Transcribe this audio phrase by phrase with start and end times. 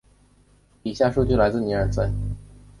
[0.81, 2.11] 以下数据来自尼尔森。